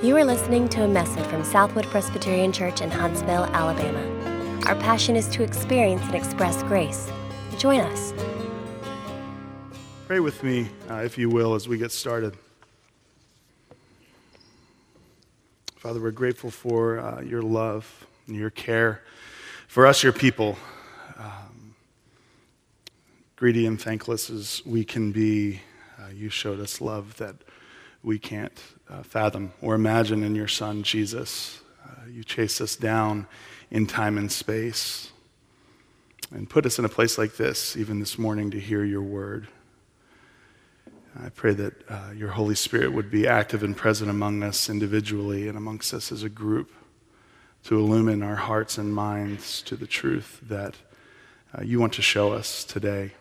[0.00, 3.98] You are listening to a message from Southwood Presbyterian Church in Huntsville, Alabama.
[4.66, 7.10] Our passion is to experience and express grace.
[7.58, 8.14] Join us.
[10.06, 12.36] Pray with me, uh, if you will, as we get started.
[15.74, 19.02] Father, we're grateful for uh, your love and your care
[19.66, 20.56] for us, your people.
[21.18, 21.74] Um,
[23.34, 25.60] greedy and thankless as we can be,
[26.00, 27.34] uh, you showed us love that
[28.02, 28.58] we can't
[28.88, 31.60] uh, fathom or imagine in your Son, Jesus.
[31.84, 33.26] Uh, you chase us down
[33.70, 35.10] in time and space
[36.30, 39.48] and put us in a place like this, even this morning, to hear your word.
[41.20, 45.48] I pray that uh, your Holy Spirit would be active and present among us individually
[45.48, 46.70] and amongst us as a group
[47.64, 50.74] to illumine our hearts and minds to the truth that
[51.56, 53.12] uh, you want to show us today.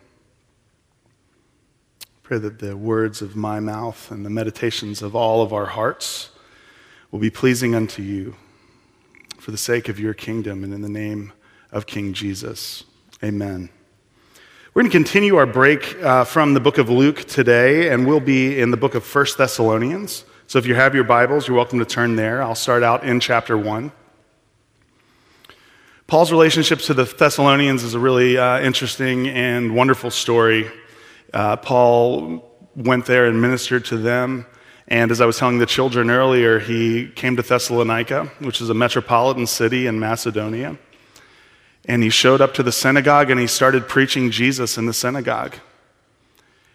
[2.28, 6.30] Pray that the words of my mouth and the meditations of all of our hearts
[7.10, 8.36] will be pleasing unto you
[9.38, 11.32] for the sake of your kingdom and in the name
[11.72, 12.84] of King Jesus.
[13.24, 13.70] Amen.
[14.74, 18.20] We're going to continue our break uh, from the book of Luke today, and we'll
[18.20, 20.26] be in the book of First Thessalonians.
[20.48, 22.44] So if you have your Bibles, you're welcome to turn there.
[22.44, 23.90] I'll start out in chapter 1.
[26.08, 30.70] Paul's relationships to the Thessalonians is a really uh, interesting and wonderful story.
[31.34, 32.44] Uh, Paul
[32.76, 34.46] went there and ministered to them.
[34.88, 38.74] And as I was telling the children earlier, he came to Thessalonica, which is a
[38.74, 40.78] metropolitan city in Macedonia.
[41.86, 45.56] And he showed up to the synagogue and he started preaching Jesus in the synagogue.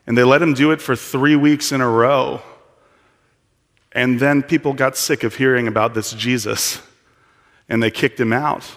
[0.07, 2.43] And they let him do it for three weeks in a row.
[3.93, 6.83] And then people got sick of hearing about this Jesus
[7.69, 8.77] and they kicked him out.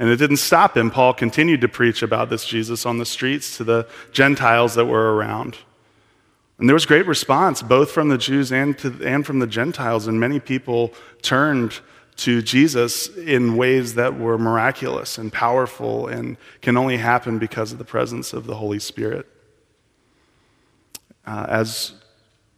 [0.00, 0.90] And it didn't stop him.
[0.90, 5.14] Paul continued to preach about this Jesus on the streets to the Gentiles that were
[5.14, 5.58] around.
[6.58, 10.06] And there was great response, both from the Jews and, to, and from the Gentiles,
[10.06, 11.80] and many people turned
[12.16, 17.78] to Jesus in ways that were miraculous and powerful and can only happen because of
[17.78, 19.26] the presence of the Holy Spirit.
[21.26, 21.92] Uh, as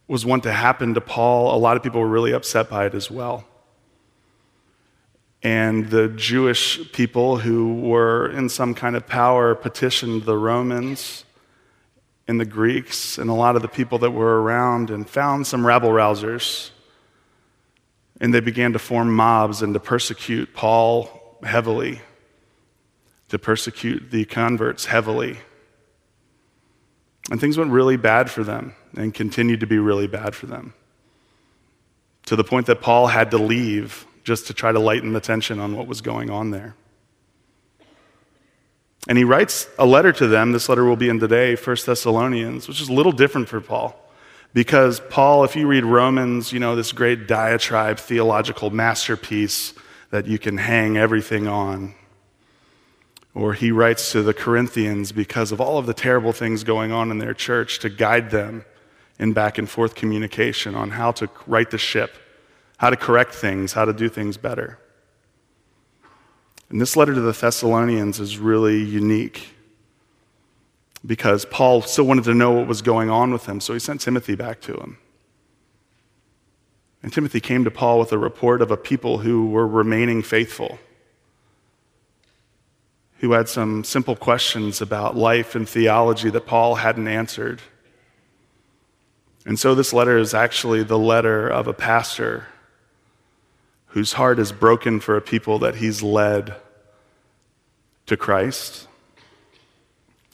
[0.07, 2.93] was wont to happen to Paul, a lot of people were really upset by it
[2.93, 3.45] as well.
[5.43, 11.25] And the Jewish people who were in some kind of power petitioned the Romans
[12.29, 15.67] and the Greeks and a lot of the people that were around and found some
[15.67, 16.69] rabble rousers.
[18.21, 21.99] And they began to form mobs and to persecute Paul heavily,
[23.27, 25.39] to persecute the converts heavily.
[27.29, 30.73] And things went really bad for them and continued to be really bad for them.
[32.27, 35.59] To the point that Paul had to leave just to try to lighten the tension
[35.59, 36.75] on what was going on there.
[39.07, 40.53] And he writes a letter to them.
[40.53, 43.99] This letter will be in today, 1 Thessalonians, which is a little different for Paul.
[44.53, 49.73] Because Paul, if you read Romans, you know, this great diatribe, theological masterpiece
[50.11, 51.95] that you can hang everything on.
[53.33, 57.09] Or he writes to the Corinthians because of all of the terrible things going on
[57.09, 58.63] in their church to guide them
[59.17, 62.15] in back and forth communication on how to right the ship
[62.83, 64.77] how to correct things, how to do things better.
[66.69, 69.55] And this letter to the Thessalonians is really unique
[71.05, 74.01] because Paul still wanted to know what was going on with him, so he sent
[74.01, 74.97] Timothy back to him.
[77.01, 80.77] And Timothy came to Paul with a report of a people who were remaining faithful,
[83.19, 87.61] who had some simple questions about life and theology that Paul hadn't answered.
[89.45, 92.47] And so this letter is actually the letter of a pastor
[93.93, 96.55] whose heart is broken for a people that he's led
[98.07, 98.87] to Christ.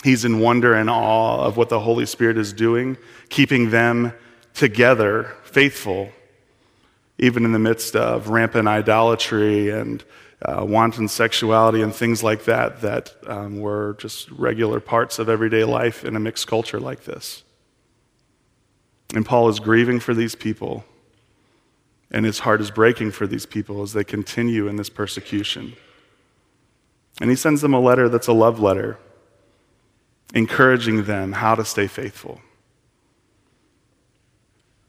[0.01, 2.97] He's in wonder and awe of what the Holy Spirit is doing,
[3.27, 4.13] keeping them
[4.53, 6.09] together, faithful,
[7.17, 10.05] even in the midst of rampant idolatry and
[10.41, 15.65] uh, wanton sexuality and things like that, that um, were just regular parts of everyday
[15.65, 17.43] life in a mixed culture like this.
[19.13, 20.85] And Paul is grieving for these people
[22.11, 25.73] and his heart is breaking for these people as they continue in this persecution.
[27.21, 28.97] And he sends them a letter that's a love letter,
[30.33, 32.41] encouraging them how to stay faithful.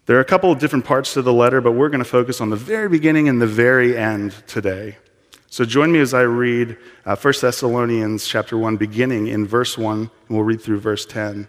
[0.07, 2.41] There are a couple of different parts to the letter, but we're going to focus
[2.41, 4.97] on the very beginning and the very end today.
[5.49, 9.99] So join me as I read uh, 1 Thessalonians chapter 1, beginning in verse 1,
[9.99, 11.49] and we'll read through verse 10.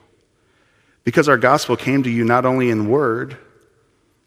[1.03, 3.37] Because our gospel came to you not only in word,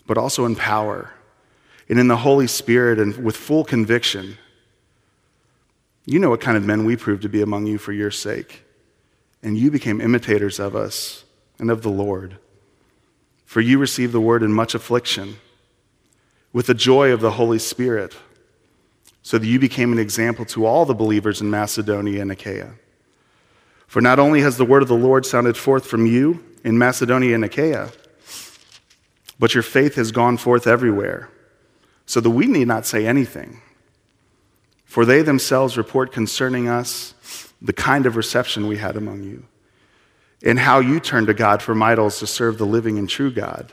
[0.06, 1.12] but also in power,
[1.88, 4.36] and in the Holy Spirit, and with full conviction.
[6.04, 8.64] You know what kind of men we proved to be among you for your sake,
[9.42, 11.24] and you became imitators of us
[11.58, 12.38] and of the Lord.
[13.46, 15.36] For you received the word in much affliction,
[16.52, 18.16] with the joy of the Holy Spirit,
[19.22, 22.74] so that you became an example to all the believers in Macedonia and Achaia.
[23.86, 27.34] For not only has the word of the Lord sounded forth from you in Macedonia
[27.34, 27.92] and Achaia,
[29.38, 31.28] but your faith has gone forth everywhere,
[32.06, 33.60] so that we need not say anything.
[34.84, 37.14] For they themselves report concerning us
[37.60, 39.44] the kind of reception we had among you
[40.44, 43.72] and how you turned to God from idols to serve the living and true God,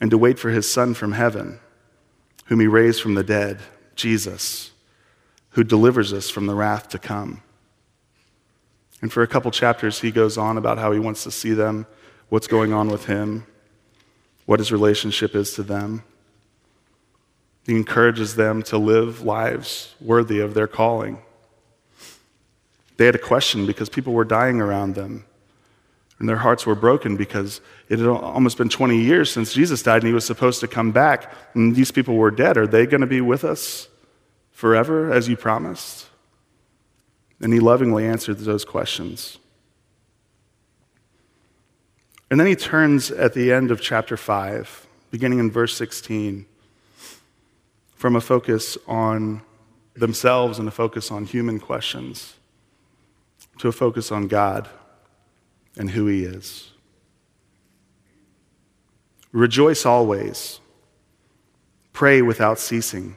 [0.00, 1.58] and to wait for his Son from heaven,
[2.46, 3.60] whom he raised from the dead,
[3.96, 4.70] Jesus,
[5.50, 7.42] who delivers us from the wrath to come.
[9.02, 11.86] And for a couple chapters, he goes on about how he wants to see them,
[12.28, 13.46] what's going on with him,
[14.46, 16.02] what his relationship is to them.
[17.66, 21.18] He encourages them to live lives worthy of their calling.
[22.96, 25.24] They had a question because people were dying around them.
[26.18, 27.60] And their hearts were broken because
[27.90, 30.90] it had almost been 20 years since Jesus died and he was supposed to come
[30.90, 31.30] back.
[31.54, 32.56] And these people were dead.
[32.56, 33.88] Are they going to be with us
[34.52, 36.05] forever as you promised?
[37.40, 39.38] And he lovingly answered those questions.
[42.30, 46.46] And then he turns at the end of chapter 5, beginning in verse 16,
[47.94, 49.42] from a focus on
[49.94, 52.34] themselves and a focus on human questions
[53.58, 54.68] to a focus on God
[55.76, 56.72] and who He is.
[59.32, 60.60] Rejoice always.
[61.92, 63.16] Pray without ceasing.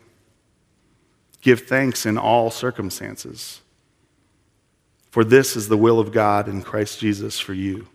[1.42, 3.62] Give thanks in all circumstances.
[5.10, 7.88] For this is the will of God in Christ Jesus for you.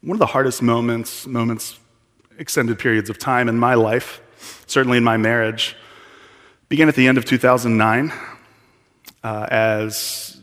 [0.00, 1.78] One of the hardest moments, moments,
[2.38, 4.20] extended periods of time in my life,
[4.66, 5.76] certainly in my marriage,
[6.68, 8.12] began at the end of 2009
[9.22, 10.40] uh, as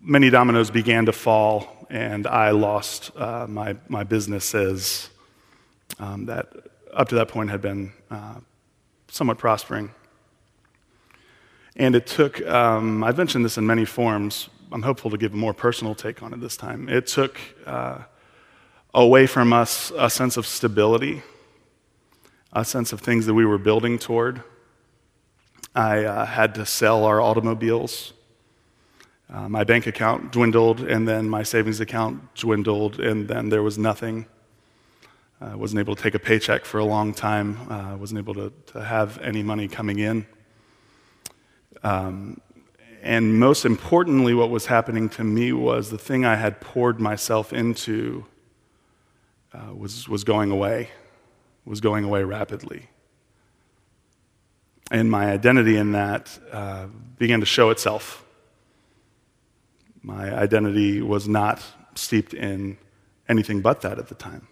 [0.00, 5.10] many dominoes began to fall and I lost uh, my, my businesses
[5.98, 6.48] um, that
[6.92, 8.36] up to that point had been uh,
[9.08, 9.90] somewhat prospering.
[11.76, 14.48] And it took, um, I've mentioned this in many forms.
[14.72, 16.88] I'm hopeful to give a more personal take on it this time.
[16.88, 18.00] It took uh,
[18.92, 21.22] away from us a sense of stability,
[22.52, 24.42] a sense of things that we were building toward.
[25.74, 28.12] I uh, had to sell our automobiles.
[29.32, 33.78] Uh, my bank account dwindled, and then my savings account dwindled, and then there was
[33.78, 34.26] nothing.
[35.40, 37.58] I wasn't able to take a paycheck for a long time.
[37.70, 40.26] I uh, wasn't able to, to have any money coming in.
[41.82, 42.40] Um,
[43.02, 47.52] and most importantly, what was happening to me was the thing I had poured myself
[47.52, 48.26] into
[49.54, 50.90] uh, was, was going away,
[51.64, 52.88] was going away rapidly
[54.90, 56.86] and my identity in that uh,
[57.18, 58.24] began to show itself.
[60.02, 61.62] My identity was not
[61.94, 62.78] steeped in
[63.28, 64.48] anything but that at the time.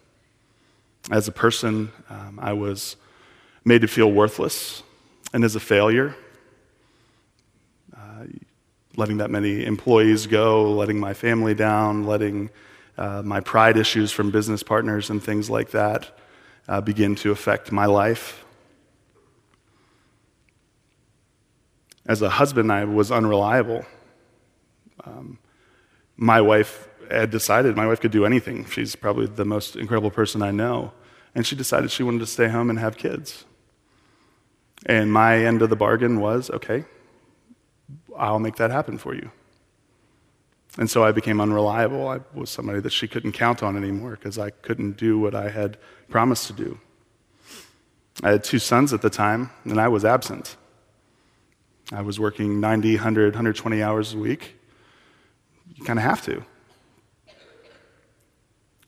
[1.11, 2.97] As a person, um, I was
[3.65, 4.83] made to feel worthless
[5.33, 6.15] and as a failure.
[7.97, 8.25] Uh,
[8.97, 12.51] letting that many employees go, letting my family down, letting
[12.99, 16.19] uh, my pride issues from business partners and things like that
[16.69, 18.45] uh, begin to affect my life
[22.09, 23.85] As a husband, I was unreliable.
[25.05, 25.39] Um,
[26.17, 28.65] my wife had decided my wife could do anything.
[28.67, 30.93] She's probably the most incredible person I know.
[31.35, 33.45] And she decided she wanted to stay home and have kids.
[34.87, 36.85] And my end of the bargain was okay,
[38.17, 39.31] I'll make that happen for you.
[40.79, 42.09] And so I became unreliable.
[42.09, 45.49] I was somebody that she couldn't count on anymore because I couldn't do what I
[45.49, 46.79] had promised to do.
[48.23, 50.57] I had two sons at the time, and I was absent.
[51.93, 54.57] I was working 90, 100, 120 hours a week.
[55.75, 56.45] You kind of have to.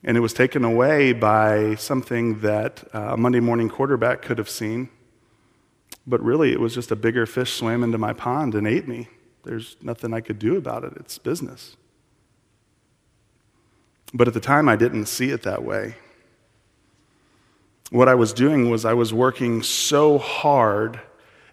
[0.03, 4.49] And it was taken away by something that uh, a Monday morning quarterback could have
[4.49, 4.89] seen.
[6.07, 9.09] But really, it was just a bigger fish swam into my pond and ate me.
[9.43, 10.93] There's nothing I could do about it.
[10.95, 11.75] It's business.
[14.13, 15.95] But at the time, I didn't see it that way.
[17.91, 20.99] What I was doing was I was working so hard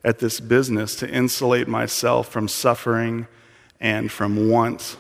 [0.05, 3.27] at this business to insulate myself from suffering
[3.81, 4.97] and from want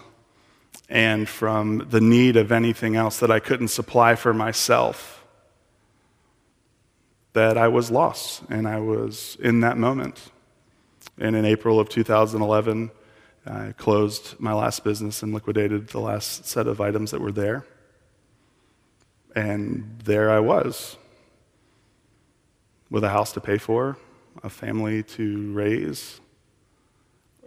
[0.88, 5.25] and from the need of anything else that I couldn't supply for myself,
[7.33, 10.31] that I was lost and I was in that moment.
[11.19, 12.90] And in April of 2011,
[13.47, 17.64] I closed my last business and liquidated the last set of items that were there.
[19.35, 20.97] And there I was,
[22.90, 23.99] with a house to pay for,
[24.43, 26.21] a family to raise,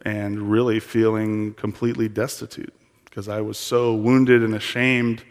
[0.04, 2.74] and really feeling completely destitute
[3.10, 5.24] because I was so wounded and ashamed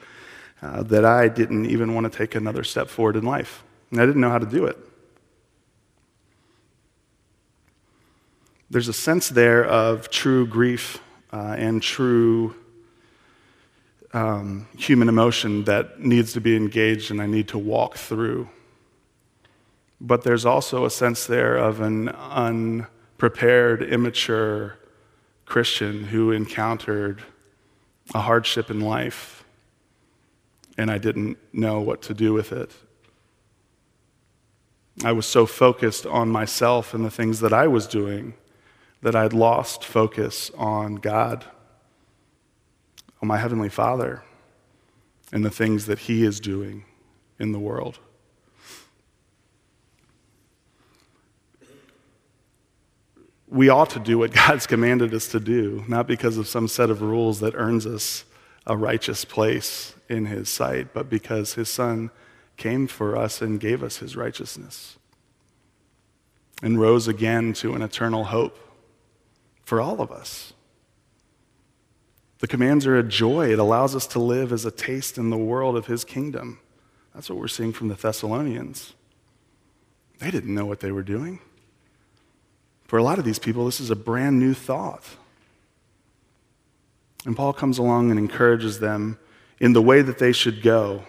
[0.61, 3.63] uh, that I didn't even want to take another step forward in life.
[3.91, 4.77] And I didn't know how to do it.
[8.71, 11.01] There's a sense there of true grief
[11.33, 12.55] uh, and true
[14.13, 18.49] um, human emotion that needs to be engaged and I need to walk through.
[20.01, 24.79] But there's also a sense there of an unprepared, immature
[25.45, 27.23] Christian who encountered
[28.15, 29.39] a hardship in life
[30.79, 32.71] and I didn't know what to do with it.
[35.05, 38.35] I was so focused on myself and the things that I was doing
[39.03, 41.45] that I'd lost focus on God,
[43.21, 44.23] on my Heavenly Father,
[45.33, 46.85] and the things that He is doing
[47.39, 47.99] in the world.
[53.51, 56.91] We ought to do what God's commanded us to do, not because of some set
[56.91, 58.25] of rules that earns us
[58.67, 62.11] a righteous place in His sight, but because His Son
[62.57, 64.99] came for us and gave us His righteousness
[66.63, 68.59] and rose again to an eternal hope
[69.65, 70.53] for all of us.
[72.41, 73.53] The commands are a joy.
[73.53, 76.61] It allows us to live as a taste in the world of his kingdom.
[77.15, 78.95] That's what we're seeing from the Thessalonians.
[80.19, 81.41] They didn't know what they were doing.
[82.89, 85.05] For a lot of these people, this is a brand new thought.
[87.25, 89.19] And Paul comes along and encourages them
[89.61, 91.05] in the way that they should go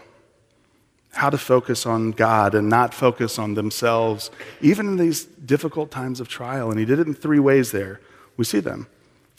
[1.14, 4.30] how to focus on God and not focus on themselves,
[4.62, 6.70] even in these difficult times of trial.
[6.70, 8.00] And he did it in three ways there
[8.38, 8.88] we see them.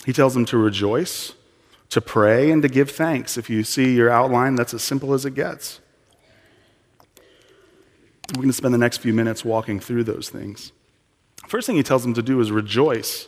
[0.04, 1.35] He tells them to rejoice,
[1.88, 3.38] to pray, and to give thanks.
[3.38, 5.80] If you see your outline, that's as simple as it gets.
[8.30, 10.73] We're going to spend the next few minutes walking through those things.
[11.50, 13.26] First thing he tells them to do is rejoice.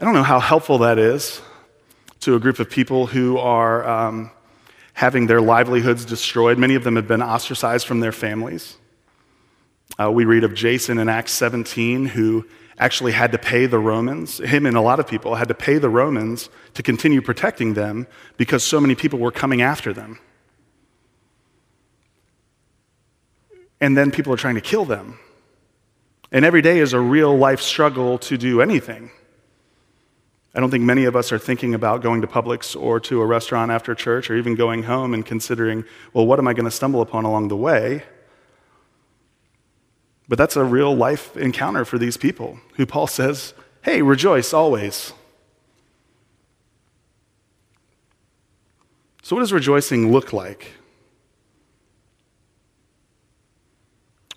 [0.00, 1.40] I don't know how helpful that is
[2.22, 4.32] to a group of people who are um,
[4.94, 6.58] having their livelihoods destroyed.
[6.58, 8.78] Many of them have been ostracized from their families.
[9.96, 12.44] Uh, we read of Jason in Acts 17, who
[12.80, 15.78] actually had to pay the Romans, him and a lot of people had to pay
[15.78, 20.18] the Romans to continue protecting them because so many people were coming after them.
[23.80, 25.20] And then people are trying to kill them.
[26.36, 29.10] And every day is a real life struggle to do anything.
[30.54, 33.24] I don't think many of us are thinking about going to Publix or to a
[33.24, 36.70] restaurant after church or even going home and considering, well, what am I going to
[36.70, 38.02] stumble upon along the way?
[40.28, 45.14] But that's a real life encounter for these people who Paul says, hey, rejoice always.
[49.22, 50.72] So, what does rejoicing look like?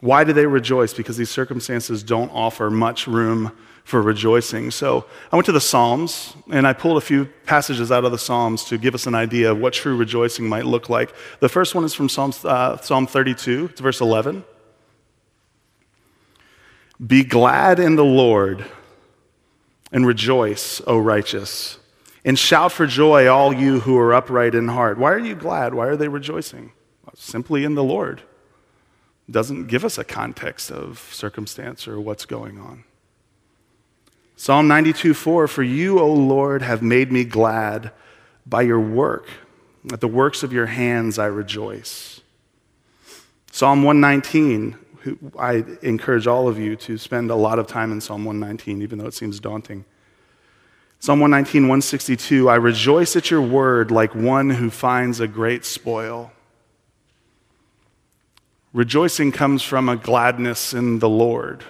[0.01, 0.93] Why do they rejoice?
[0.93, 3.51] Because these circumstances don't offer much room
[3.83, 4.71] for rejoicing.
[4.71, 8.17] So I went to the Psalms and I pulled a few passages out of the
[8.17, 11.13] Psalms to give us an idea of what true rejoicing might look like.
[11.39, 14.43] The first one is from Psalms, uh, Psalm 32, it's verse 11.
[17.05, 18.65] Be glad in the Lord
[19.91, 21.79] and rejoice, O righteous,
[22.23, 24.97] and shout for joy, all you who are upright in heart.
[24.97, 25.73] Why are you glad?
[25.73, 26.73] Why are they rejoicing?
[27.05, 28.21] Well, simply in the Lord.
[29.29, 32.83] Doesn't give us a context of circumstance or what's going on.
[34.35, 37.91] Psalm 92 4 For you, O Lord, have made me glad
[38.45, 39.27] by your work.
[39.91, 42.21] At the works of your hands I rejoice.
[43.51, 44.77] Psalm 119
[45.37, 48.99] I encourage all of you to spend a lot of time in Psalm 119, even
[48.99, 49.85] though it seems daunting.
[50.99, 56.31] Psalm 119, 162 I rejoice at your word like one who finds a great spoil.
[58.73, 61.63] Rejoicing comes from a gladness in the Lord,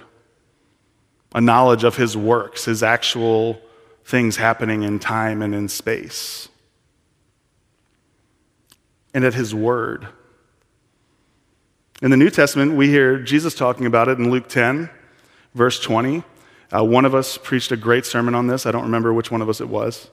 [1.34, 3.60] a knowledge of his works, his actual
[4.04, 6.48] things happening in time and in space,
[9.14, 10.08] and at his word.
[12.02, 14.90] In the New Testament, we hear Jesus talking about it in Luke 10,
[15.54, 16.22] verse 20.
[16.74, 18.66] Uh, one of us preached a great sermon on this.
[18.66, 20.10] I don't remember which one of us it was.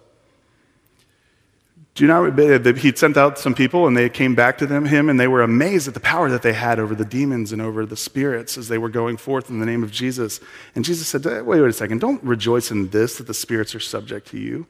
[1.97, 5.09] Do you know he'd sent out some people and they came back to them, him
[5.09, 7.87] and they were amazed at the power that they had over the demons and over
[7.87, 10.39] the spirits as they were going forth in the name of Jesus.
[10.75, 13.73] And Jesus said, eh, wait, wait a second, don't rejoice in this that the spirits
[13.73, 14.67] are subject to you.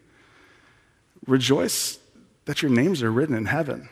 [1.26, 2.00] rejoice
[2.46, 3.90] that your names are written in heaven.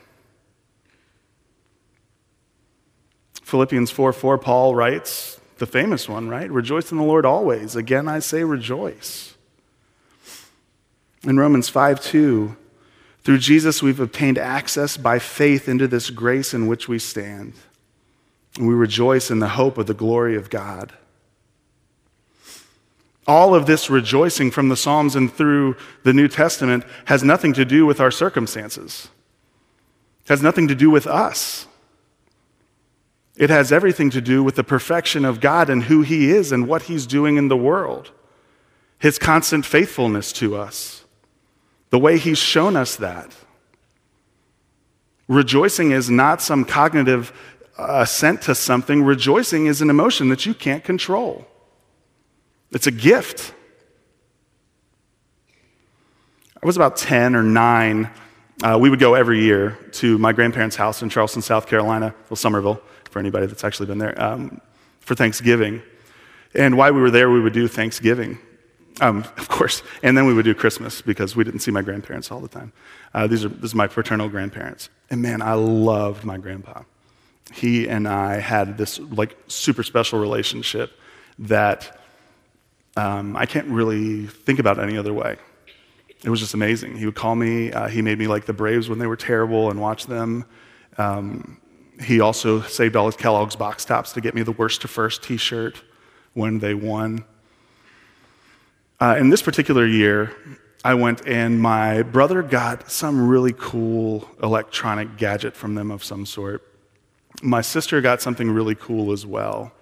[3.42, 6.50] Philippians 4 4, Paul writes, the famous one, right?
[6.50, 7.76] Rejoice in the Lord always.
[7.76, 9.34] Again, I say rejoice.
[11.22, 12.56] In Romans 5 2,
[13.26, 17.54] through Jesus, we've obtained access by faith into this grace in which we stand.
[18.56, 20.92] And we rejoice in the hope of the glory of God.
[23.26, 27.64] All of this rejoicing from the Psalms and through the New Testament has nothing to
[27.64, 29.08] do with our circumstances,
[30.24, 31.66] it has nothing to do with us.
[33.34, 36.68] It has everything to do with the perfection of God and who He is and
[36.68, 38.12] what He's doing in the world,
[39.00, 41.05] His constant faithfulness to us,
[41.96, 43.34] the way He's shown us that.
[45.28, 47.32] Rejoicing is not some cognitive
[47.78, 51.46] assent to something, rejoicing is an emotion that you can't control.
[52.70, 53.54] It's a gift.
[56.62, 58.10] I was about 10 or 9.
[58.62, 62.36] Uh, we would go every year to my grandparents' house in Charleston, South Carolina, well,
[62.36, 64.60] Summerville, for anybody that's actually been there, um,
[65.00, 65.80] for Thanksgiving.
[66.54, 68.38] And while we were there, we would do Thanksgiving,
[69.00, 72.30] um, of course, and then we would do Christmas because we didn't see my grandparents
[72.30, 72.72] all the time.
[73.14, 76.82] Uh, these are this is my paternal grandparents, and man, I loved my grandpa.
[77.52, 80.98] He and I had this like super special relationship
[81.38, 81.98] that
[82.96, 85.36] um, I can't really think about any other way.
[86.24, 86.96] It was just amazing.
[86.96, 87.70] He would call me.
[87.70, 90.46] Uh, he made me like the Braves when they were terrible and watch them.
[90.98, 91.60] Um,
[92.00, 95.22] he also saved all his Kellogg's box tops to get me the worst to first
[95.22, 95.82] t shirt
[96.34, 97.24] when they won.
[98.98, 100.34] Uh, in this particular year,
[100.82, 106.24] I went and my brother got some really cool electronic gadget from them of some
[106.24, 106.62] sort.
[107.42, 109.72] My sister got something really cool as well.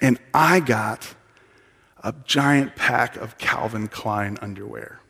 [0.00, 1.14] And I got
[2.04, 5.00] a giant pack of Calvin Klein underwear.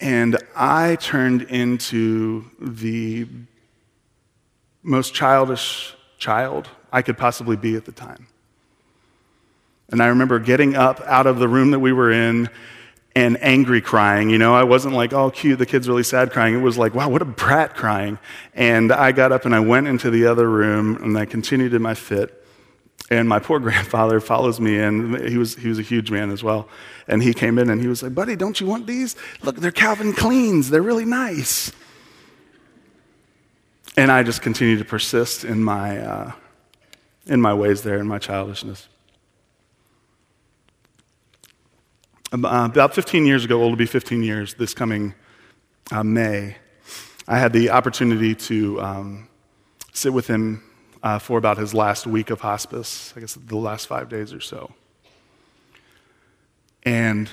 [0.00, 3.26] And I turned into the
[4.84, 8.28] most childish child I could possibly be at the time.
[9.90, 12.50] And I remember getting up out of the room that we were in
[13.16, 14.30] and angry crying.
[14.30, 16.54] You know, I wasn't like, oh, cute, the kid's really sad crying.
[16.54, 18.18] It was like, wow, what a brat crying.
[18.54, 21.82] And I got up and I went into the other room and I continued in
[21.82, 22.34] my fit.
[23.10, 25.26] And my poor grandfather follows me in.
[25.26, 26.68] He was, he was a huge man as well.
[27.08, 29.16] And he came in and he was like, Buddy, don't you want these?
[29.42, 30.68] Look, they're Calvin Kleins.
[30.68, 31.72] They're really nice.
[33.96, 36.32] And I just continued to persist in my, uh,
[37.26, 38.86] in my ways there, in my childishness.
[42.14, 45.14] Uh, about 15 years ago, it'll be 15 years this coming
[45.90, 46.56] uh, May,
[47.26, 49.28] I had the opportunity to um,
[49.92, 50.62] sit with him
[51.02, 54.40] uh, for about his last week of hospice, I guess the last five days or
[54.40, 54.72] so.
[56.82, 57.30] And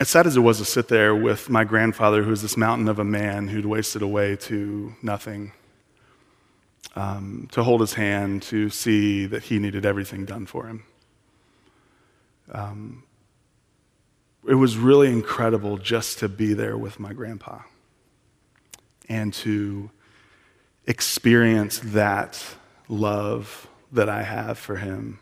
[0.00, 2.88] as sad as it was to sit there with my grandfather, who was this mountain
[2.88, 5.52] of a man who'd wasted away to nothing,
[6.96, 10.84] um, to hold his hand, to see that he needed everything done for him.
[12.50, 13.04] Um,
[14.46, 17.60] it was really incredible just to be there with my grandpa
[19.08, 19.90] and to
[20.86, 22.42] experience that
[22.88, 25.20] love that I have for him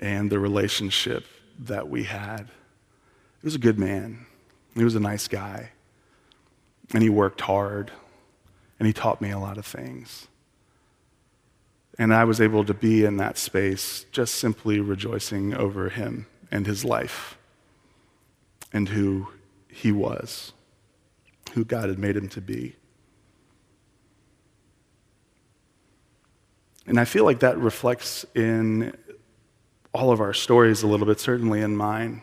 [0.00, 1.24] and the relationship
[1.58, 2.50] that we had.
[3.40, 4.26] He was a good man.
[4.74, 5.70] He was a nice guy.
[6.92, 7.92] And he worked hard.
[8.78, 10.26] And he taught me a lot of things.
[11.98, 16.66] And I was able to be in that space just simply rejoicing over him and
[16.66, 17.38] his life
[18.72, 19.28] and who
[19.68, 20.52] he was,
[21.52, 22.76] who God had made him to be.
[26.86, 28.96] And I feel like that reflects in
[29.94, 32.22] all of our stories a little bit, certainly in mine.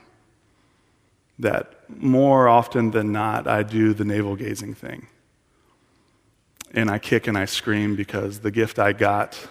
[1.37, 5.07] That more often than not, I do the navel gazing thing.
[6.73, 9.47] And I kick and I scream because the gift I got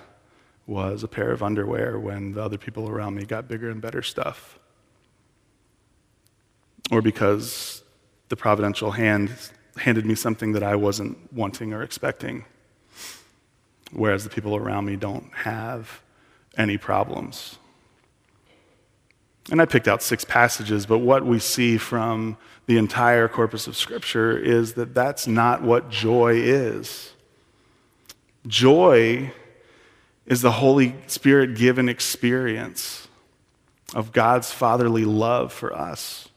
[0.67, 4.03] was a pair of underwear when the other people around me got bigger and better
[4.03, 4.59] stuff.
[6.91, 7.83] Or because
[8.29, 9.31] the providential hand
[9.77, 12.45] handed me something that I wasn't wanting or expecting
[13.93, 16.03] whereas the people around me don't have
[16.57, 17.59] any problems.
[19.51, 23.77] And I picked out six passages, but what we see from the entire corpus of
[23.77, 27.13] Scripture is that that's not what joy is.
[28.47, 29.33] Joy
[30.27, 33.09] is the Holy Spirit given experience
[33.95, 36.29] of God's fatherly love for us,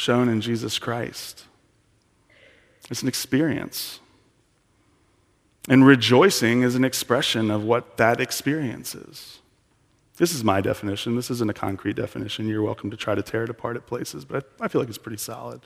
[0.00, 1.44] shown in Jesus Christ.
[2.90, 4.00] It's an experience.
[5.68, 9.40] And rejoicing is an expression of what that experience is.
[10.16, 11.16] This is my definition.
[11.16, 12.48] This isn't a concrete definition.
[12.48, 14.98] You're welcome to try to tear it apart at places, but I feel like it's
[14.98, 15.60] pretty solid.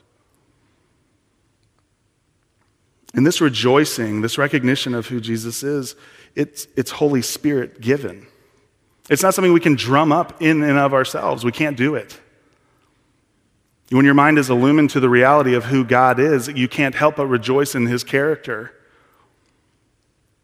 [3.15, 5.95] And this rejoicing, this recognition of who Jesus is,
[6.35, 8.27] it's, it's Holy Spirit given.
[9.09, 11.45] It's not something we can drum up in and of ourselves.
[11.45, 12.21] We can't do it.
[13.95, 17.15] When your mind is illumined to the reality of who God is, you can't help
[17.15, 18.73] but rejoice in his character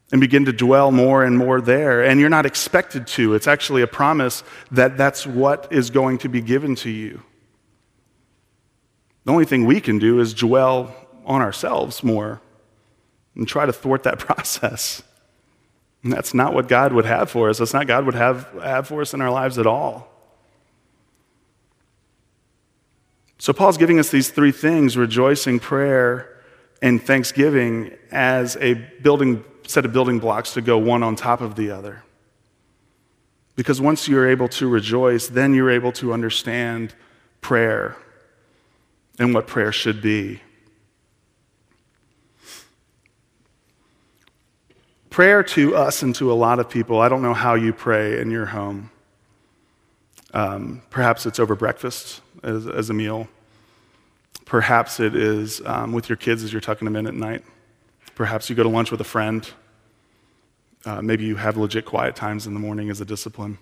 [0.09, 2.01] and begin to dwell more and more there.
[2.01, 3.33] And you're not expected to.
[3.33, 7.23] It's actually a promise that that's what is going to be given to you.
[9.25, 12.39] The only thing we can do is dwell on ourselves more
[13.35, 15.03] and try to thwart that process.
[16.03, 17.57] And that's not what God would have for us.
[17.57, 20.10] That's not God would have, have for us in our lives at all.
[23.41, 26.29] So, Paul's giving us these three things rejoicing, prayer,
[26.79, 31.55] and thanksgiving as a building, set of building blocks to go one on top of
[31.55, 32.03] the other.
[33.55, 36.93] Because once you're able to rejoice, then you're able to understand
[37.41, 37.97] prayer
[39.17, 40.39] and what prayer should be.
[45.09, 48.19] Prayer to us and to a lot of people, I don't know how you pray
[48.19, 48.91] in your home.
[50.31, 53.27] Um, perhaps it's over breakfast as, as, a meal.
[54.45, 57.43] Perhaps it is um, with your kids as you're tucking them in at night.
[58.15, 59.49] Perhaps you go to lunch with a friend.
[60.85, 63.57] Uh, maybe you have legit quiet times in the morning as a discipline.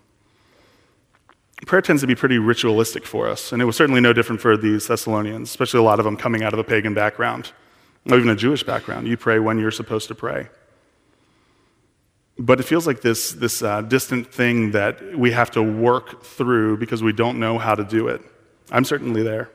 [1.65, 4.55] Prayer tends to be pretty ritualistic for us, and it was certainly no different for
[4.55, 7.51] these Thessalonians, especially a lot of them coming out of a pagan background,
[8.09, 9.07] or even a Jewish background.
[9.07, 10.47] You pray when you're supposed to pray.
[12.37, 16.77] But it feels like this, this uh, distant thing that we have to work through
[16.77, 18.21] because we don't know how to do it.
[18.71, 19.49] I'm certainly there.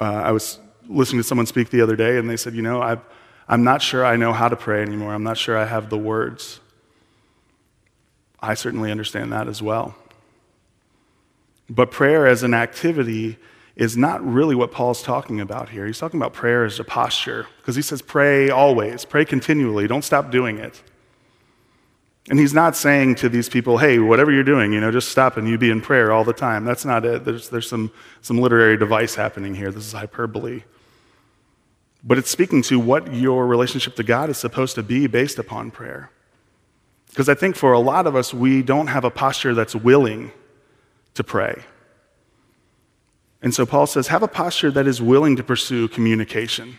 [0.00, 0.58] Uh, I was
[0.88, 2.98] listening to someone speak the other day, and they said, You know, i
[3.48, 5.12] I'm not sure I know how to pray anymore.
[5.12, 6.60] I'm not sure I have the words.
[8.38, 9.96] I certainly understand that as well.
[11.68, 13.38] But prayer as an activity
[13.74, 15.86] is not really what Paul's talking about here.
[15.86, 20.02] He's talking about prayer as a posture because he says, pray always, pray continually, don't
[20.02, 20.80] stop doing it.
[22.28, 25.36] And he's not saying to these people, hey, whatever you're doing, you know, just stop
[25.36, 26.64] and you be in prayer all the time.
[26.64, 27.24] That's not it.
[27.24, 29.72] There's, there's some, some literary device happening here.
[29.72, 30.62] This is hyperbole.
[32.04, 35.70] But it's speaking to what your relationship to God is supposed to be based upon
[35.70, 36.10] prayer.
[37.08, 40.30] Because I think for a lot of us, we don't have a posture that's willing
[41.14, 41.64] to pray.
[43.42, 46.78] And so Paul says, have a posture that is willing to pursue communication.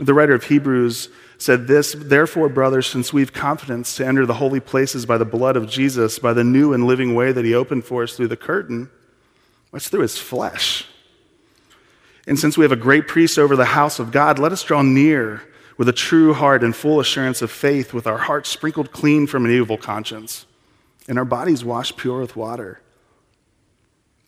[0.00, 4.60] The writer of Hebrews said this Therefore, brothers, since we've confidence to enter the holy
[4.60, 7.84] places by the blood of Jesus, by the new and living way that he opened
[7.84, 8.90] for us through the curtain,
[9.70, 10.86] what's through his flesh.
[12.26, 14.82] And since we have a great priest over the house of God, let us draw
[14.82, 15.42] near
[15.78, 19.44] with a true heart and full assurance of faith, with our hearts sprinkled clean from
[19.44, 20.44] an evil conscience,
[21.08, 22.80] and our bodies washed pure with water.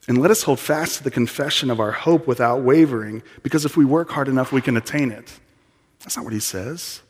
[0.07, 3.77] And let us hold fast to the confession of our hope without wavering, because if
[3.77, 5.41] we work hard enough, we can attain it.
[6.01, 7.03] That's not what he says.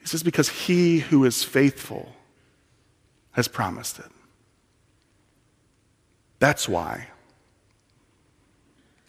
[0.00, 2.12] He says, because he who is faithful
[3.32, 4.10] has promised it.
[6.38, 7.08] That's why.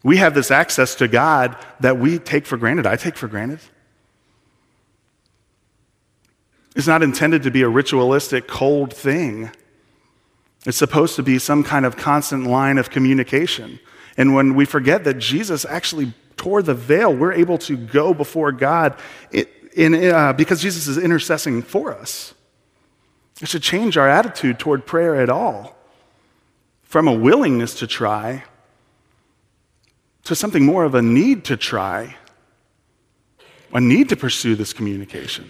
[0.04, 2.88] We have this access to God that we take for granted.
[2.88, 3.60] I take for granted.
[6.76, 9.52] It's not intended to be a ritualistic, cold thing.
[10.66, 13.80] It's supposed to be some kind of constant line of communication.
[14.18, 18.54] And when we forget that Jesus actually tore the veil, we're able to go before
[18.54, 18.96] God
[19.74, 22.34] in, uh, because Jesus is intercessing for us.
[23.42, 25.76] It should change our attitude toward prayer at all
[26.82, 28.46] from a willingness to try
[30.24, 32.16] to something more of a need to try,
[33.74, 35.50] a need to pursue this communication.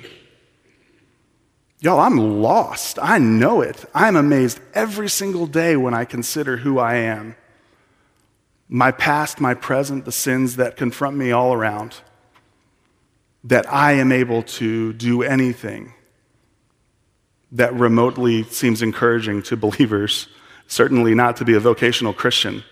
[1.82, 2.98] Y'all, I'm lost.
[3.00, 3.86] I know it.
[3.94, 7.36] I'm amazed every single day when I consider who I am
[8.70, 12.02] my past, my present, the sins that confront me all around,
[13.44, 15.94] that I am able to do anything
[17.52, 20.28] that remotely seems encouraging to believers,
[20.68, 22.64] certainly not to be a vocational Christian.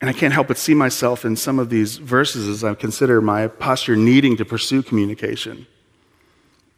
[0.00, 3.20] And I can't help but see myself in some of these verses as I consider
[3.20, 5.66] my posture needing to pursue communication.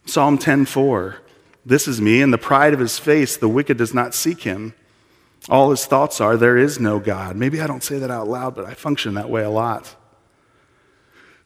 [0.07, 1.17] Psalm 10:4
[1.65, 4.75] This is me, in the pride of his face, the wicked does not seek him.
[5.49, 7.37] All his thoughts are, there is no God.
[7.37, 9.95] Maybe I don't say that out loud, but I function that way a lot.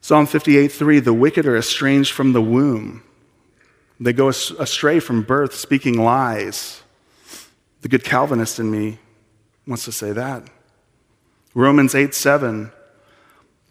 [0.01, 3.03] Psalm 58 3 The wicked are estranged from the womb.
[3.99, 6.83] They go astray from birth, speaking lies.
[7.83, 8.99] The good Calvinist in me
[9.67, 10.45] wants to say that.
[11.55, 12.73] Romans 8 7,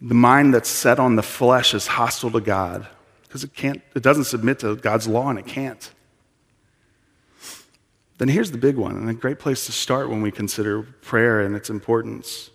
[0.00, 2.86] the mind that's set on the flesh is hostile to God.
[3.22, 5.90] because it can't, it doesn't submit to God's law and it can't.
[8.20, 11.40] Then here's the big one, and a great place to start when we consider prayer
[11.40, 12.50] and its importance.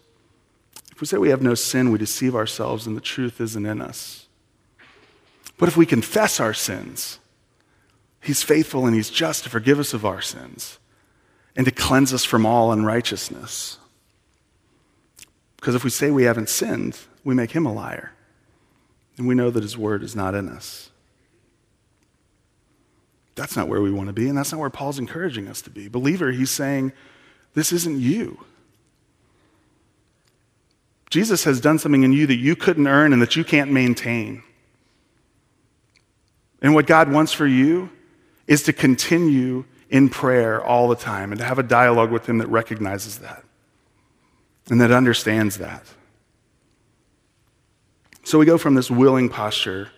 [0.91, 3.81] If we say we have no sin, we deceive ourselves and the truth isn't in
[3.81, 4.27] us.
[5.57, 7.17] But if we confess our sins,
[8.21, 10.77] He's faithful and He's just to forgive us of our sins
[11.55, 13.79] and to cleanse us from all unrighteousness.
[15.55, 18.11] Because if we say we haven't sinned, we make Him a liar.
[19.17, 20.91] And we know that His word is not in us.
[23.35, 25.69] That's not where we want to be, and that's not where Paul's encouraging us to
[25.69, 25.87] be.
[25.89, 26.93] Believer, he's saying,
[27.53, 28.43] This isn't you.
[31.09, 34.43] Jesus has done something in you that you couldn't earn and that you can't maintain.
[36.61, 37.89] And what God wants for you
[38.47, 42.39] is to continue in prayer all the time and to have a dialogue with Him
[42.39, 43.43] that recognizes that
[44.69, 45.83] and that understands that.
[48.23, 49.91] So we go from this willing posture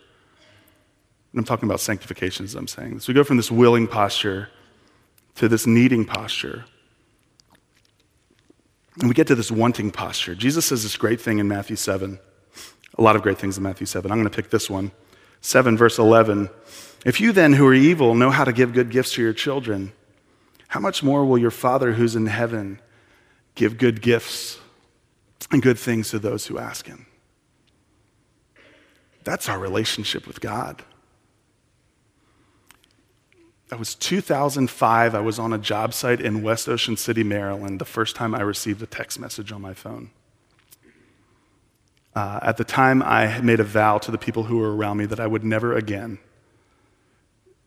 [1.38, 3.08] and I'm talking about sanctification as I'm saying this.
[3.08, 4.50] We go from this willing posture
[5.36, 6.66] to this needing posture.
[9.00, 10.34] And we get to this wanting posture.
[10.34, 12.18] Jesus says this great thing in Matthew 7.
[12.98, 14.10] A lot of great things in Matthew 7.
[14.10, 14.92] I'm going to pick this one.
[15.42, 16.50] 7, verse 11.
[17.06, 19.92] If you then, who are evil, know how to give good gifts to your children,
[20.70, 22.82] how much more will your Father who's in heaven
[23.54, 24.58] give good gifts
[25.52, 27.06] and good things to those who ask him?
[29.24, 30.84] That's our relationship with God.
[33.70, 35.14] That was 2005.
[35.14, 38.42] I was on a job site in West Ocean City, Maryland, the first time I
[38.42, 40.12] received a text message on my phone.
[42.16, 45.06] Uh, at the time, I made a vow to the people who were around me
[45.06, 46.18] that I would never again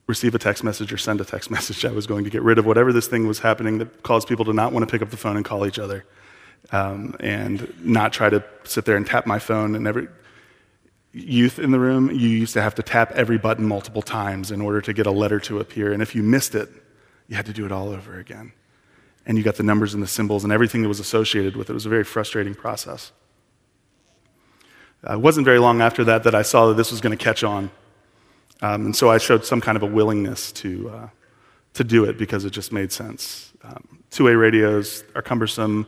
[0.07, 1.85] receive a text message or send a text message.
[1.85, 4.47] I was going to get rid of whatever this thing was happening that caused people
[4.47, 6.07] to not want to pick up the phone and call each other,
[6.73, 10.09] um, and not try to sit there and tap my phone and every
[11.13, 14.61] youth in the room, you used to have to tap every button multiple times in
[14.61, 15.93] order to get a letter to appear.
[15.93, 16.69] And if you missed it,
[17.29, 18.53] you had to do it all over again.
[19.27, 21.73] And you got the numbers and the symbols and everything that was associated with it.
[21.73, 23.13] It was a very frustrating process.
[25.09, 27.23] Uh, it wasn't very long after that that I saw that this was going to
[27.23, 27.71] catch on.
[28.63, 31.09] Um, and so I showed some kind of a willingness to, uh,
[31.75, 33.53] to do it because it just made sense.
[33.63, 35.87] Um, two way radios are cumbersome.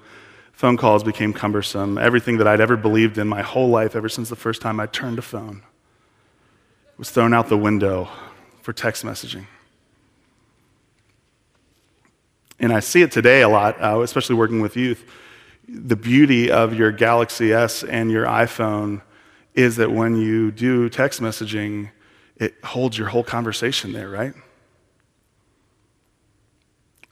[0.63, 1.99] Phone calls became cumbersome.
[1.99, 4.87] Everything that I'd ever believed in my whole life, ever since the first time I
[4.87, 5.65] turned a phone,
[6.97, 8.09] was thrown out the window
[8.61, 9.47] for text messaging.
[12.61, 15.05] And I see it today a lot, uh, especially working with youth.
[15.69, 19.03] The beauty of your Galaxy S and your iPhone
[19.55, 21.91] is that when you do text messaging,
[22.37, 24.35] it holds your whole conversation there, right?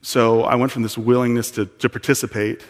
[0.02, 2.62] So I went from this willingness to, to participate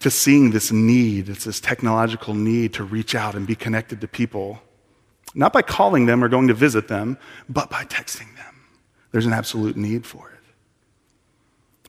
[0.00, 4.08] to seeing this need, it's this technological need to reach out and be connected to
[4.08, 4.60] people,
[5.34, 8.54] not by calling them or going to visit them, but by texting them.
[9.12, 10.36] There's an absolute need for it.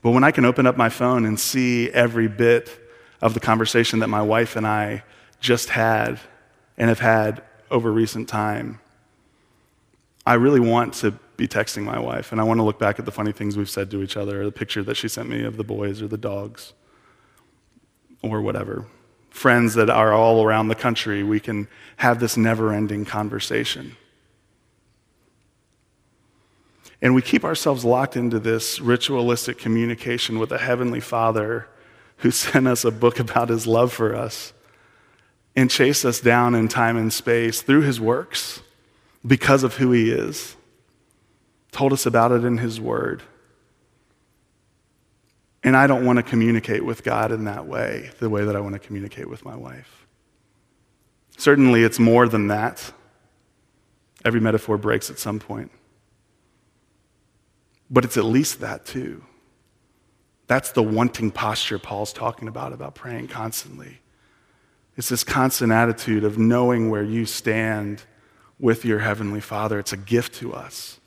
[0.02, 2.80] But when I can open up my phone and see every bit
[3.22, 5.04] of the conversation that my wife and I
[5.39, 6.20] just had
[6.78, 8.80] and have had over recent time,
[10.26, 13.06] I really want to be texting my wife and I want to look back at
[13.06, 15.43] the funny things we've said to each other or the picture that she sent me
[15.43, 16.74] of the boys or the dogs
[18.21, 18.86] or whatever.
[19.30, 23.95] Friends that are all around the country, we can have this never ending conversation.
[27.01, 31.67] And we keep ourselves locked into this ritualistic communication with a Heavenly Father
[32.17, 34.53] who sent us a book about His love for us
[35.56, 38.62] and chased us down in time and space through His works
[39.25, 40.56] because of who He is,
[41.71, 43.23] told us about it in His Word.
[45.67, 48.62] And I don't want to communicate with God in that way, the way that I
[48.62, 50.08] want to communicate with my wife.
[51.38, 52.93] Certainly, it's more than that.
[54.23, 55.69] Every metaphor breaks at some point.
[57.89, 59.25] But it's at least that, too.
[60.47, 63.99] That's the wanting posture Paul's talking about, about praying constantly.
[64.95, 68.03] It's this constant attitude of knowing where you stand
[68.58, 69.80] with your Heavenly Father.
[69.80, 71.01] It's a gift to us.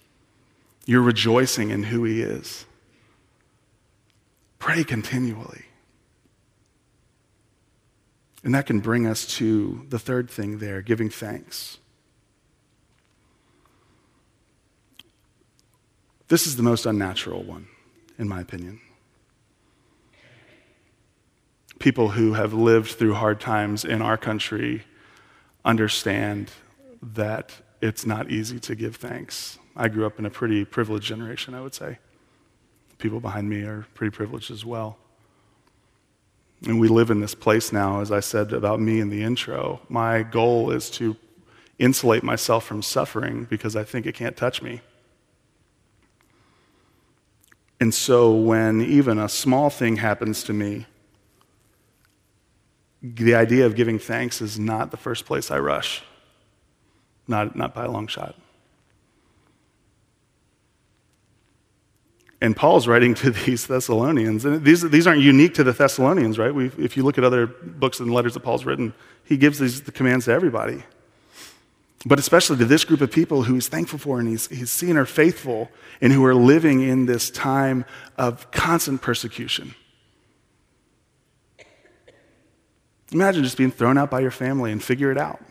[0.85, 2.67] You're rejoicing in who He is.
[4.61, 5.65] Pray continually.
[8.45, 11.79] And that can bring us to the third thing there giving thanks.
[16.29, 17.67] This is the most unnatural one,
[18.19, 18.81] in my opinion.
[21.79, 24.85] People who have lived through hard times in our country
[25.65, 26.51] understand
[27.03, 29.59] that it's not easy to give thanks.
[29.75, 31.99] I grew up in a pretty privileged generation, I would say
[33.01, 34.99] people behind me are pretty privileged as well.
[36.67, 39.81] And we live in this place now, as I said about me in the intro.
[39.89, 41.17] My goal is to
[41.79, 44.83] insulate myself from suffering because I think it can't touch me.
[47.81, 50.87] And so when even a small thing happens to me,
[53.03, 56.03] the idea of giving thanks is not the first place I rush,
[57.27, 58.37] not, not by a long shot.
[62.41, 66.55] And Paul's writing to these Thessalonians, and these, these aren't unique to the Thessalonians, right?
[66.55, 69.83] we if you look at other books and letters that Paul's written, he gives these
[69.83, 70.83] the commands to everybody.
[72.07, 74.97] But especially to this group of people who he's thankful for and he's, he's seeing
[74.97, 77.85] are faithful and who are living in this time
[78.17, 79.75] of constant persecution.
[83.13, 85.43] Imagine just being thrown out by your family and figure it out.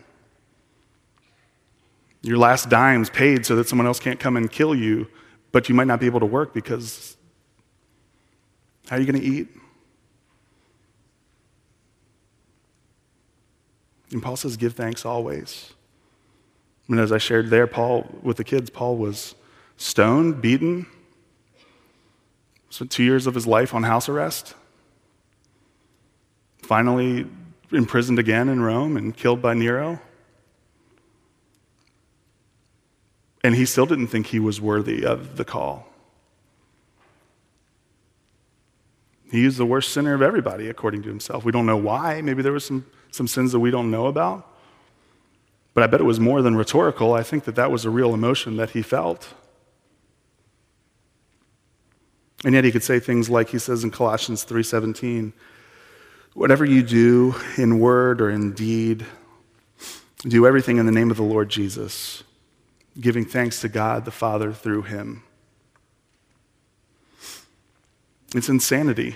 [2.21, 5.07] Your last dime's paid so that someone else can't come and kill you
[5.51, 7.17] but you might not be able to work because
[8.89, 9.47] how are you going to eat?
[14.11, 15.71] And Paul says, give thanks always.
[16.87, 19.35] And as I shared there, Paul, with the kids, Paul was
[19.77, 20.87] stoned, beaten,
[22.71, 24.55] spent two years of his life on house arrest,
[26.63, 27.27] finally
[27.71, 30.01] imprisoned again in Rome and killed by Nero.
[33.43, 35.87] And he still didn't think he was worthy of the call.
[39.31, 41.45] He is the worst sinner of everybody, according to himself.
[41.45, 42.21] We don't know why.
[42.21, 44.45] Maybe there were some, some sins that we don't know about.
[45.73, 47.13] But I bet it was more than rhetorical.
[47.13, 49.33] I think that that was a real emotion that he felt.
[52.43, 55.33] And yet he could say things like he says in Colossians 3:17,
[56.33, 59.05] whatever you do in word or in deed,
[60.23, 62.23] do everything in the name of the Lord Jesus
[62.99, 65.23] giving thanks to God the Father through him.
[68.35, 69.15] It's insanity.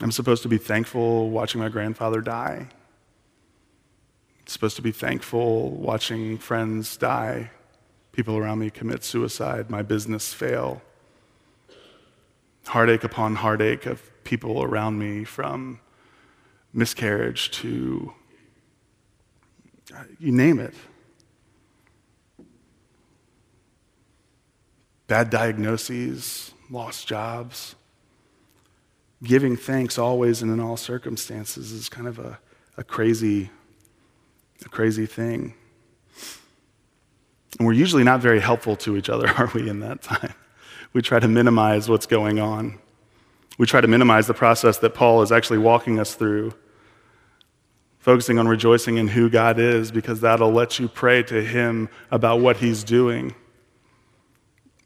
[0.00, 2.66] I'm supposed to be thankful watching my grandfather die.
[2.68, 7.52] I'm supposed to be thankful watching friends die,
[8.10, 10.82] people around me commit suicide, my business fail.
[12.66, 15.78] Heartache upon heartache of people around me from
[16.72, 18.12] miscarriage to
[20.18, 20.74] you name it.
[25.12, 27.74] Bad diagnoses, lost jobs.
[29.22, 32.38] Giving thanks always and in all circumstances is kind of a,
[32.78, 33.50] a crazy,
[34.64, 35.52] a crazy thing.
[37.58, 40.32] And we're usually not very helpful to each other, are we, in that time?
[40.94, 42.78] We try to minimize what's going on.
[43.58, 46.54] We try to minimize the process that Paul is actually walking us through,
[47.98, 52.40] focusing on rejoicing in who God is, because that'll let you pray to Him about
[52.40, 53.34] what He's doing.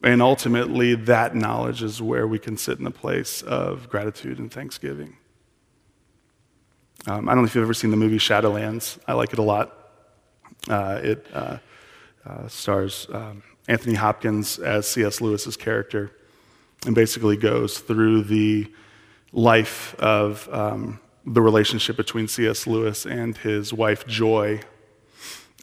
[0.03, 4.53] And ultimately, that knowledge is where we can sit in a place of gratitude and
[4.53, 5.17] thanksgiving.
[7.07, 8.99] Um, I don't know if you've ever seen the movie Shadowlands.
[9.07, 9.73] I like it a lot.
[10.69, 11.59] Uh, it uh,
[12.27, 15.21] uh, stars um, Anthony Hopkins as C.S.
[15.21, 16.13] Lewis's character
[16.85, 18.73] and basically goes through the
[19.33, 22.67] life of um, the relationship between C.S.
[22.67, 24.61] Lewis and his wife, Joy.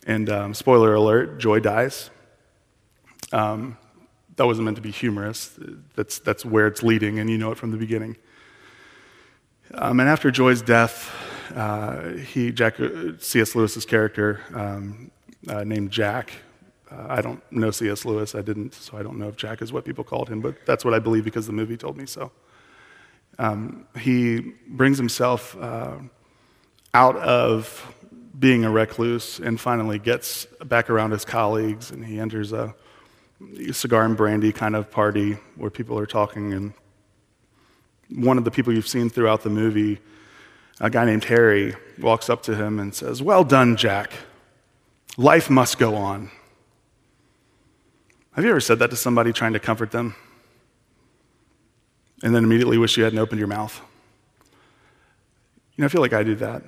[0.06, 2.10] And um, spoiler alert, Joy dies.
[3.32, 3.78] Um,
[4.36, 5.58] that wasn't meant to be humorous.
[5.96, 8.18] That's, that's where it's leading, and you know it from the beginning.
[9.76, 11.12] Um, and after Joy's death,
[11.56, 13.56] uh, he, Jack, uh, C.S.
[13.56, 15.12] Lewis's character, um,
[15.48, 16.34] uh, named Jack,
[16.92, 18.06] uh, I don't know C.S.
[18.06, 20.66] Lewis, I didn't, so I don't know if Jack is what people called him, but
[20.66, 22.32] that's what I believe because the movie told me so.
[23.40, 25.98] Um, he brings himself uh,
[26.94, 27.96] out of
[28.38, 32.76] being a recluse and finally gets back around his colleagues, and he enters a
[33.72, 36.74] cigar and brandy kind of party where people are talking, and
[38.10, 40.00] one of the people you've seen throughout the movie,
[40.80, 44.12] a guy named Harry, walks up to him and says, Well done, Jack.
[45.18, 46.32] Life must go on.
[48.34, 50.16] Have you ever said that to somebody trying to comfort them?
[52.24, 53.80] And then immediately wish you hadn't opened your mouth?
[55.76, 56.64] You know, I feel like I do that.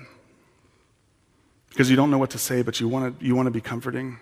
[1.70, 3.62] Because you don't know what to say, but you want to, you want to be
[3.62, 4.20] comforting.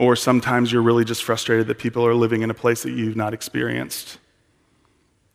[0.00, 3.16] Or sometimes you're really just frustrated that people are living in a place that you've
[3.16, 4.16] not experienced,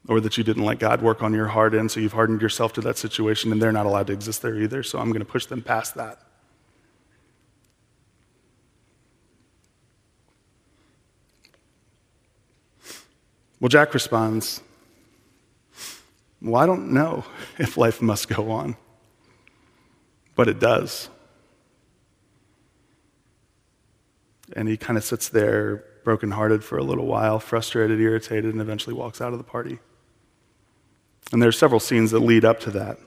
[0.08, 2.74] or that you didn't let God work on your heart in, so you've hardened yourself
[2.74, 5.32] to that situation, and they're not allowed to exist there either, so I'm going to
[5.32, 6.18] push them past that.
[13.60, 14.64] Well, Jack responds,
[16.42, 17.24] Well, I don't know
[17.60, 18.78] if life must go on,
[20.34, 21.10] but it does.
[24.54, 28.96] And he kind of sits there, brokenhearted for a little while, frustrated, irritated, and eventually
[28.96, 29.80] walks out of the party.
[31.32, 33.00] And there are several scenes that lead up to that.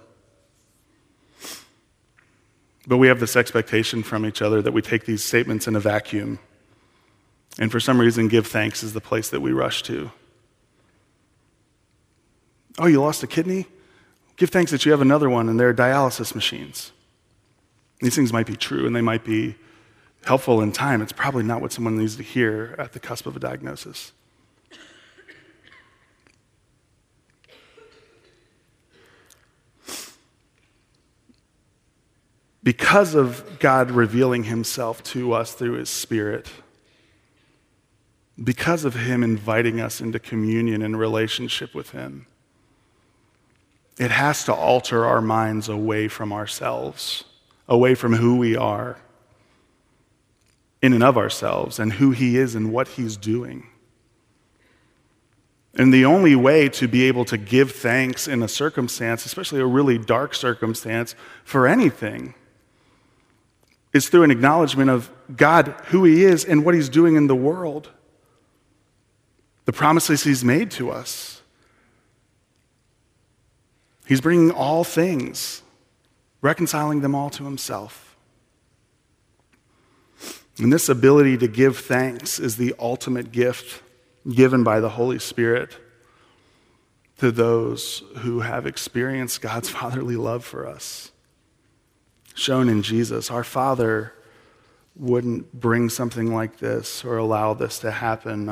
[2.87, 5.81] But we have this expectation from each other that we take these statements in a
[5.81, 6.39] vacuum.
[7.59, 10.11] And for some reason, give thanks is the place that we rush to.
[12.79, 13.67] Oh, you lost a kidney?
[14.37, 16.93] Give thanks that you have another one and there are dialysis machines.
[18.01, 19.57] These things might be true and they might be
[20.25, 21.03] helpful in time.
[21.03, 24.13] It's probably not what someone needs to hear at the cusp of a diagnosis.
[32.69, 36.51] because of God revealing himself to us through his Spirit,
[38.45, 42.27] because of him inviting us into communion and relationship with him,
[43.99, 47.25] it has to alter our minds away from ourselves,
[47.71, 48.99] away from who we are
[50.81, 53.67] in and of ourselves, and who he is and what he's doing.
[55.75, 59.67] And the only way to be able to give thanks in a circumstance, especially a
[59.67, 61.15] really dark circumstance,
[61.45, 62.35] for anything,
[63.93, 67.37] is through an acknowledgement of God, who He is, and what He's doing in the
[67.37, 67.91] world,
[69.67, 71.43] the promises He's made to us.
[74.07, 75.63] He's bringing all things,
[76.41, 78.08] reconciling them all to Himself.
[80.59, 83.83] And this ability to give thanks is the ultimate gift
[84.29, 85.77] given by the Holy Spirit
[87.19, 91.13] to those who have experienced God's fatherly love for us
[92.35, 93.31] shown in Jesus.
[93.31, 94.13] Our Father
[94.95, 98.49] wouldn't bring something like this or allow this to happen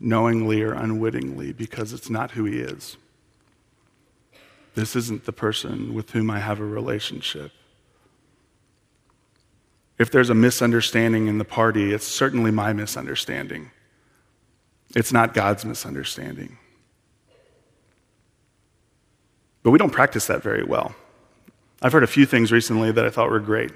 [0.00, 2.96] unknowingly or unwittingly because it's not who He is.
[4.74, 7.52] This isn't the person with whom I have a relationship.
[9.98, 13.70] If there's a misunderstanding in the party, it's certainly my misunderstanding.
[14.94, 16.58] It's not God's misunderstanding.
[19.62, 20.94] But we don't practice that very well.
[21.80, 23.72] I've heard a few things recently that I thought were great.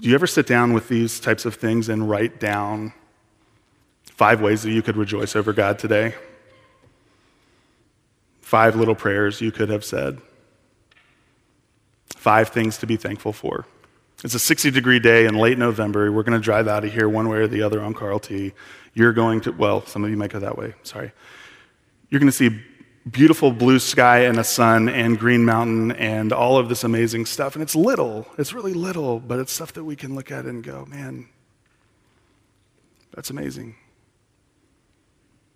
[0.00, 2.92] Do you ever sit down with these types of things and write down
[4.04, 6.14] five ways that you could rejoice over God today?
[8.40, 10.20] Five little prayers you could have said.
[12.26, 13.66] Five things to be thankful for.
[14.24, 16.10] It's a 60 degree day in late November.
[16.10, 18.52] We're going to drive out of here one way or the other on Carl T.
[18.94, 21.12] You're going to, well, some of you might go that way, sorry.
[22.10, 22.50] You're going to see
[23.08, 27.54] beautiful blue sky and a sun and Green Mountain and all of this amazing stuff.
[27.54, 30.64] And it's little, it's really little, but it's stuff that we can look at and
[30.64, 31.28] go, man,
[33.14, 33.76] that's amazing.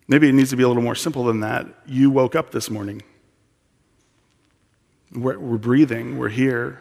[0.06, 1.66] Maybe it needs to be a little more simple than that.
[1.84, 3.02] You woke up this morning.
[5.12, 6.80] We're, we're breathing, we're here.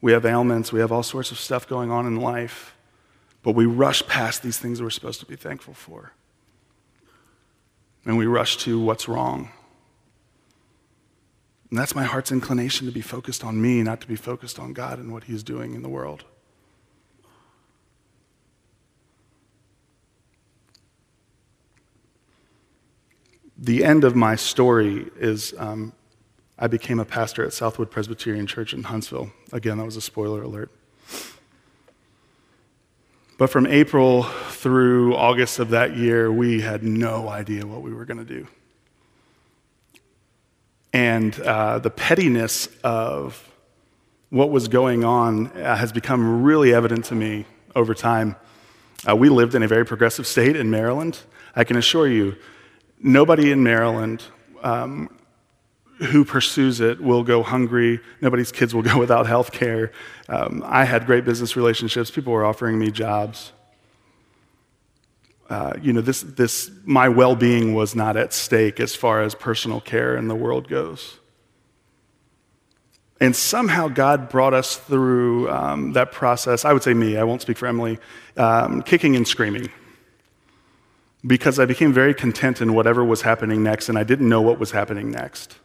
[0.00, 2.74] We have ailments, we have all sorts of stuff going on in life,
[3.42, 6.12] but we rush past these things we're supposed to be thankful for
[8.04, 9.50] and we rush to what's wrong.
[11.70, 14.72] And that's my heart's inclination to be focused on me, not to be focused on
[14.72, 16.24] God and what He's doing in the world.
[23.56, 25.92] The end of my story is um,
[26.62, 29.32] I became a pastor at Southwood Presbyterian Church in Huntsville.
[29.50, 30.70] Again, that was a spoiler alert.
[33.38, 38.04] But from April through August of that year, we had no idea what we were
[38.04, 38.46] going to do.
[40.92, 43.42] And uh, the pettiness of
[44.28, 48.36] what was going on uh, has become really evident to me over time.
[49.08, 51.20] Uh, we lived in a very progressive state in Maryland.
[51.56, 52.36] I can assure you,
[53.02, 54.22] nobody in Maryland
[54.62, 55.08] um,
[56.00, 58.00] who pursues it will go hungry.
[58.20, 59.92] Nobody's kids will go without health care.
[60.28, 62.10] Um, I had great business relationships.
[62.10, 63.52] People were offering me jobs.
[65.48, 69.34] Uh, you know, this, this, my well being was not at stake as far as
[69.34, 71.18] personal care in the world goes.
[73.20, 76.64] And somehow God brought us through um, that process.
[76.64, 77.98] I would say me, I won't speak for Emily,
[78.36, 79.68] um, kicking and screaming.
[81.26, 84.58] Because I became very content in whatever was happening next, and I didn't know what
[84.58, 85.58] was happening next.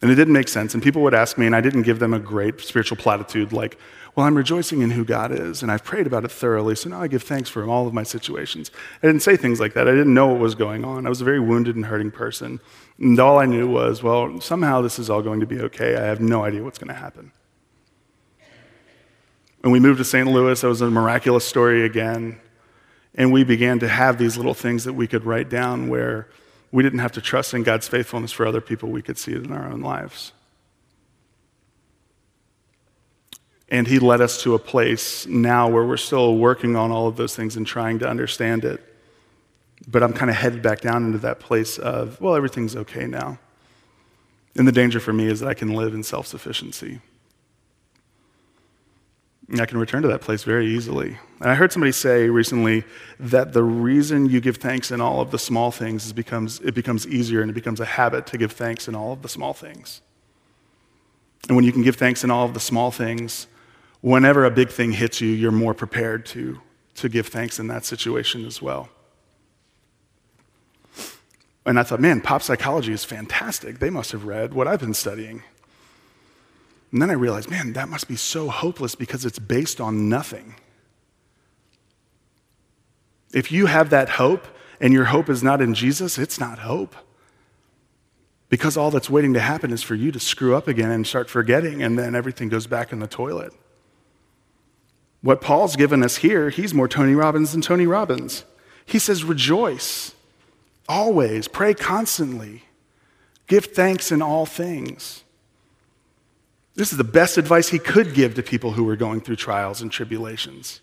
[0.00, 0.74] And it didn't make sense.
[0.74, 3.78] And people would ask me, and I didn't give them a great spiritual platitude like,
[4.14, 7.00] well, I'm rejoicing in who God is, and I've prayed about it thoroughly, so now
[7.00, 8.72] I give thanks for all of my situations.
[9.00, 9.86] I didn't say things like that.
[9.86, 11.06] I didn't know what was going on.
[11.06, 12.58] I was a very wounded and hurting person.
[12.98, 15.96] And all I knew was, well, somehow this is all going to be okay.
[15.96, 17.30] I have no idea what's going to happen.
[19.60, 20.26] When we moved to St.
[20.26, 22.40] Louis, that was a miraculous story again.
[23.14, 26.28] And we began to have these little things that we could write down where
[26.70, 29.44] we didn't have to trust in God's faithfulness for other people, we could see it
[29.44, 30.32] in our own lives.
[33.68, 37.16] And He led us to a place now where we're still working on all of
[37.16, 38.82] those things and trying to understand it.
[39.86, 43.38] But I'm kind of headed back down into that place of, well, everything's okay now.
[44.56, 47.00] And the danger for me is that I can live in self sufficiency.
[49.56, 51.16] I can return to that place very easily.
[51.40, 52.84] And I heard somebody say recently
[53.18, 56.74] that the reason you give thanks in all of the small things is becomes it
[56.74, 59.54] becomes easier and it becomes a habit to give thanks in all of the small
[59.54, 60.02] things.
[61.48, 63.46] And when you can give thanks in all of the small things,
[64.02, 66.60] whenever a big thing hits you, you're more prepared to,
[66.96, 68.90] to give thanks in that situation as well.
[71.64, 73.78] And I thought, man, pop psychology is fantastic.
[73.78, 75.42] They must have read what I've been studying.
[76.92, 80.54] And then I realized, man, that must be so hopeless because it's based on nothing.
[83.32, 84.46] If you have that hope
[84.80, 86.94] and your hope is not in Jesus, it's not hope.
[88.48, 91.28] Because all that's waiting to happen is for you to screw up again and start
[91.28, 93.52] forgetting, and then everything goes back in the toilet.
[95.20, 98.44] What Paul's given us here, he's more Tony Robbins than Tony Robbins.
[98.86, 100.14] He says, rejoice
[100.88, 102.62] always, pray constantly,
[103.46, 105.22] give thanks in all things.
[106.78, 109.82] This is the best advice he could give to people who were going through trials
[109.82, 110.80] and tribulations.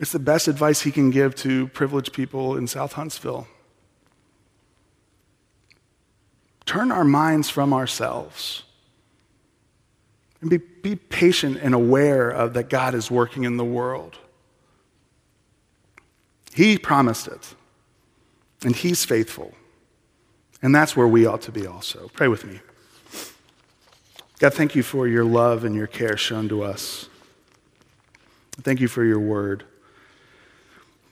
[0.00, 3.46] It's the best advice he can give to privileged people in South Huntsville.
[6.66, 8.64] Turn our minds from ourselves
[10.40, 14.18] and be, be patient and aware of that God is working in the world.
[16.54, 17.54] He promised it,
[18.64, 19.54] and He's faithful.
[20.60, 22.10] And that's where we ought to be also.
[22.14, 22.58] Pray with me.
[24.38, 27.08] God, thank you for your love and your care shown to us.
[28.62, 29.64] Thank you for your word.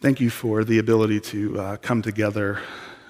[0.01, 2.61] Thank you for the ability to uh, come together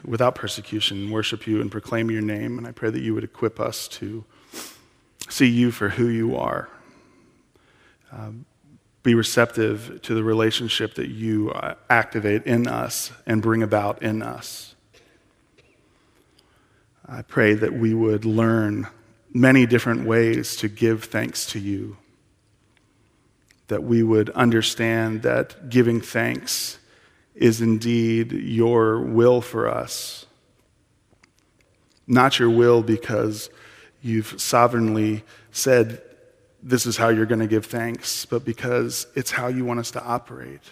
[0.06, 2.56] without persecution, worship you, and proclaim your name.
[2.56, 4.24] And I pray that you would equip us to
[5.28, 6.70] see you for who you are.
[8.10, 8.46] Um,
[9.02, 14.22] be receptive to the relationship that you uh, activate in us and bring about in
[14.22, 14.74] us.
[17.06, 18.88] I pray that we would learn
[19.36, 21.98] many different ways to give thanks to you,
[23.68, 26.78] that we would understand that giving thanks
[27.34, 30.24] is indeed your will for us,
[32.06, 33.50] not your will because
[34.00, 35.22] you've sovereignly
[35.52, 36.00] said,
[36.62, 39.90] This is how you're going to give thanks, but because it's how you want us
[39.90, 40.62] to operate.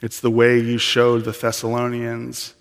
[0.00, 2.54] It's the way you showed the Thessalonians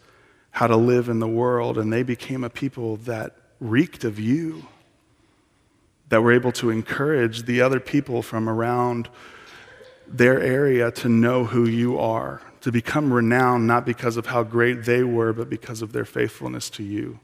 [0.51, 4.67] how to live in the world, and they became a people that reeked of you,
[6.09, 9.09] that were able to encourage the other people from around
[10.07, 14.85] their area to know who you are, to become renowned not because of how great
[14.85, 17.19] they were, but because of their faithfulness to you.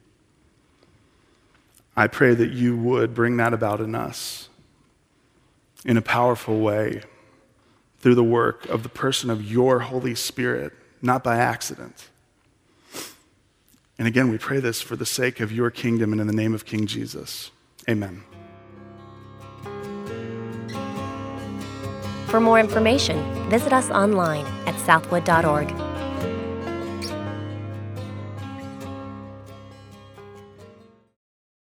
[1.96, 4.50] I pray that you would bring that about in us
[5.86, 7.04] in a powerful way
[8.00, 12.10] through the work of the person of your Holy Spirit, not by accident.
[14.04, 16.54] And again, we pray this for the sake of your kingdom and in the name
[16.54, 17.52] of King Jesus.
[17.88, 18.22] Amen.
[22.28, 25.93] For more information, visit us online at southwood.org.